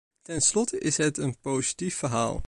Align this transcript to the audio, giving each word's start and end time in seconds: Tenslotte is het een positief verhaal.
Tenslotte 0.23 0.77
is 0.79 0.97
het 0.97 1.17
een 1.17 1.37
positief 1.37 1.97
verhaal. 1.97 2.39